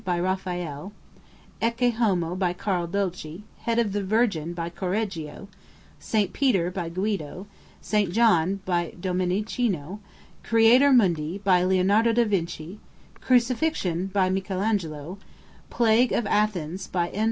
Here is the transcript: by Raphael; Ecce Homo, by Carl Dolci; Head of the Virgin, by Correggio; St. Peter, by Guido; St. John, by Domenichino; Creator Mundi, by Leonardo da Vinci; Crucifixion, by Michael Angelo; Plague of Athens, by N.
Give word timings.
by 0.03 0.19
Raphael; 0.19 0.93
Ecce 1.61 1.93
Homo, 1.93 2.33
by 2.33 2.53
Carl 2.53 2.87
Dolci; 2.87 3.43
Head 3.59 3.77
of 3.77 3.91
the 3.93 4.03
Virgin, 4.03 4.51
by 4.51 4.71
Correggio; 4.71 5.47
St. 5.99 6.33
Peter, 6.33 6.71
by 6.71 6.89
Guido; 6.89 7.45
St. 7.81 8.11
John, 8.11 8.61
by 8.65 8.95
Domenichino; 8.99 9.99
Creator 10.41 10.91
Mundi, 10.91 11.37
by 11.37 11.63
Leonardo 11.63 12.13
da 12.13 12.23
Vinci; 12.23 12.79
Crucifixion, 13.21 14.07
by 14.07 14.27
Michael 14.31 14.61
Angelo; 14.61 15.19
Plague 15.69 16.11
of 16.13 16.25
Athens, 16.25 16.87
by 16.87 17.09
N. 17.09 17.19